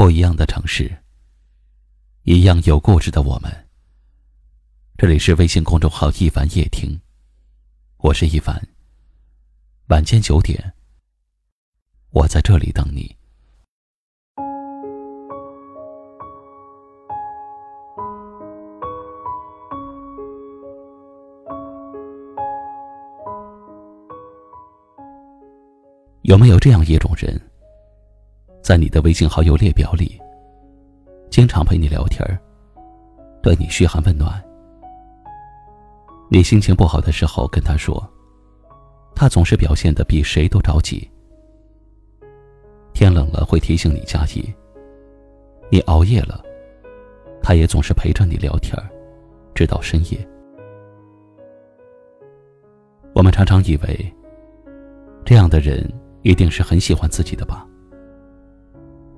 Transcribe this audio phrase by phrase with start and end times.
[0.00, 0.90] 不一样的城市，
[2.22, 3.68] 一样有故事的我们。
[4.96, 6.98] 这里是微信公众号“一凡夜听”，
[8.00, 8.66] 我是一凡。
[9.88, 10.72] 晚间九点，
[12.12, 13.14] 我在这里等你。
[26.22, 27.49] 有没有这样一种人？
[28.70, 30.16] 在你的微信好友列表里，
[31.28, 32.38] 经常陪你聊天儿
[33.42, 34.40] 对你嘘寒问暖。
[36.30, 38.00] 你心情不好的时候跟他说，
[39.12, 41.10] 他总是表现的比谁都着急。
[42.92, 44.54] 天冷了会提醒你加衣，
[45.68, 46.40] 你熬夜了，
[47.42, 48.88] 他也总是陪着你聊天儿
[49.52, 50.28] 直到深夜。
[53.16, 54.14] 我们常常以为，
[55.24, 55.92] 这样的人
[56.22, 57.66] 一定是很喜欢自己的吧。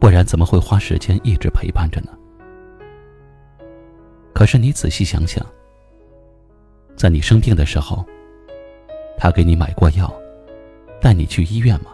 [0.02, 2.10] 不然怎么会花时间一直陪伴着呢？
[4.34, 5.46] 可是你仔细想想，
[6.96, 8.04] 在你生病的时候，
[9.16, 10.12] 他给你买过药，
[11.01, 11.93] 带你去医院吗？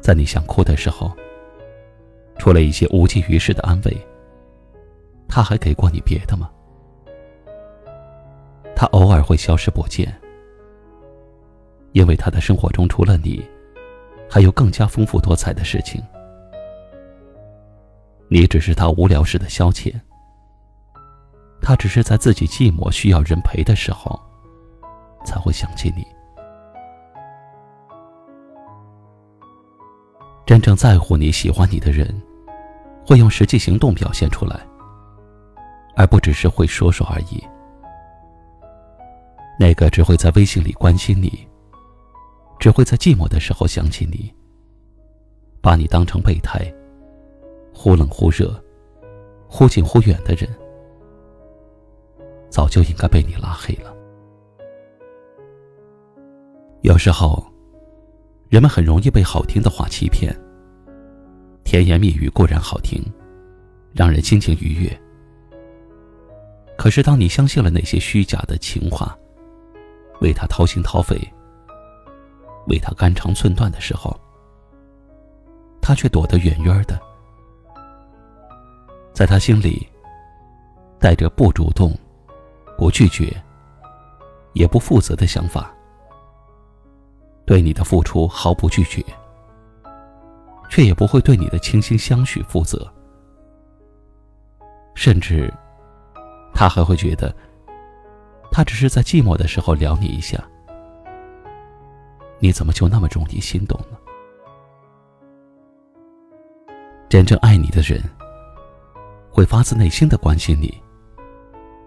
[0.00, 1.12] 在你想哭的时候，
[2.36, 3.96] 除了一些无济于事的安慰，
[5.28, 6.50] 他还给过你别的吗？
[8.74, 10.12] 他偶尔会消失不见，
[11.92, 13.40] 因为他的生活中除了你。
[14.32, 16.02] 还有更加丰富多彩的事情，
[18.28, 19.92] 你只是他无聊时的消遣。
[21.60, 24.18] 他只是在自己寂寞需要人陪的时候，
[25.22, 26.06] 才会想起你。
[30.46, 32.08] 真正在乎你喜欢你的人，
[33.06, 34.58] 会用实际行动表现出来，
[35.94, 37.46] 而不只是会说说而已。
[39.60, 41.46] 那个只会在微信里关心你。
[42.62, 44.32] 只会在寂寞的时候想起你，
[45.60, 46.72] 把你当成备胎，
[47.74, 48.54] 忽冷忽热，
[49.48, 50.48] 忽近忽远的人，
[52.48, 53.92] 早就应该被你拉黑了。
[56.82, 57.44] 有时候，
[58.48, 60.32] 人们很容易被好听的话欺骗。
[61.64, 63.02] 甜言蜜语固然好听，
[63.92, 65.00] 让人心情愉悦，
[66.78, 69.18] 可是当你相信了那些虚假的情话，
[70.20, 71.20] 为他掏心掏肺。
[72.72, 74.18] 为他肝肠寸断的时候，
[75.82, 76.98] 他却躲得远远的。
[79.12, 79.86] 在他心里，
[80.98, 81.94] 带着不主动、
[82.78, 83.30] 不拒绝、
[84.54, 85.70] 也不负责的想法，
[87.44, 89.04] 对你的付出毫不拒绝，
[90.70, 92.90] 却也不会对你的倾心相许负责。
[94.94, 95.52] 甚至，
[96.54, 97.34] 他还会觉得，
[98.50, 100.42] 他只是在寂寞的时候撩你一下。
[102.42, 103.96] 你怎么就那么容易心动呢？
[107.08, 108.02] 真正爱你的人，
[109.30, 110.76] 会发自内心的关心你，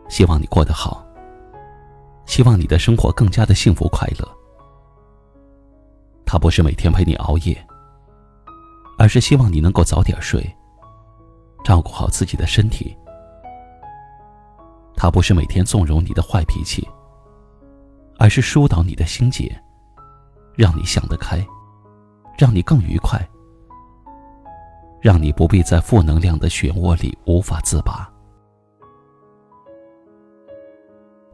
[0.07, 1.05] 希望你过得好，
[2.25, 4.25] 希望你的生活更加的幸福快乐。
[6.25, 7.67] 他不是每天陪你熬夜，
[8.97, 10.41] 而是希望你能够早点睡，
[11.65, 12.95] 照顾好自己的身体。
[14.95, 16.87] 他不是每天纵容你的坏脾气，
[18.17, 19.53] 而是疏导你的心结。
[20.55, 21.45] 让你想得开，
[22.37, 23.19] 让你更愉快，
[25.01, 28.09] 让你不必在负能量的漩涡里无法自拔。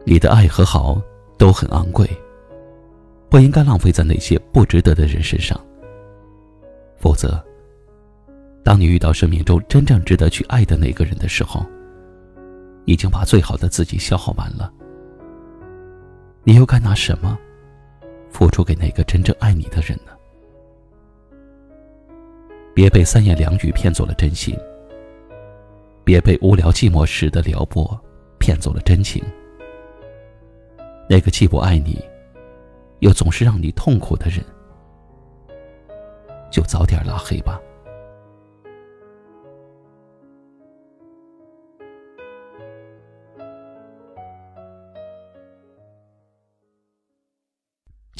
[0.03, 0.99] 你的爱和好
[1.37, 2.09] 都很昂贵，
[3.29, 5.59] 不应该浪费在那些不值得的人身上。
[6.97, 7.43] 否则，
[8.63, 11.63] 当你遇到生命中真正值得去爱的那个人的时候，
[12.85, 14.73] 已经把最好的自己消耗完了，
[16.43, 17.37] 你又该拿什么？
[18.31, 20.11] 付出给那个真正爱你的人呢？
[22.73, 24.57] 别被三言两语骗走了真心，
[26.03, 27.99] 别被无聊寂寞时的撩拨
[28.39, 29.23] 骗走了真情。
[31.09, 32.01] 那个既不爱你，
[32.99, 34.43] 又总是让你痛苦的人，
[36.49, 37.59] 就早点拉黑吧。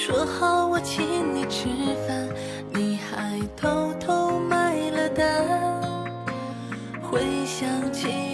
[0.00, 1.04] 说好我请
[1.34, 1.66] 你吃
[2.06, 2.28] 饭
[2.72, 5.44] 你还偷偷买了单
[7.02, 8.27] 回想起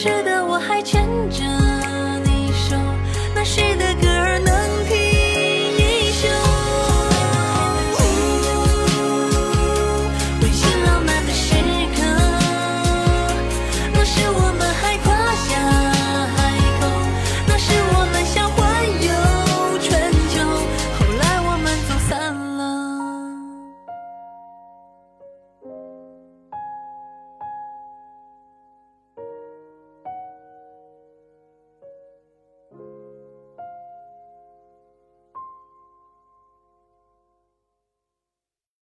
[0.00, 1.44] 时的我还牵着
[2.22, 2.76] 你手，
[3.34, 4.07] 那时的歌。